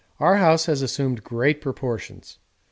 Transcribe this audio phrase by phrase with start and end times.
[0.19, 2.39] Our house has assumed great proportions.